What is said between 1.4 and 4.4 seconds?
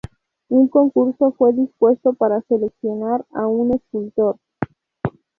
dispuesto para seleccionar a un escultor.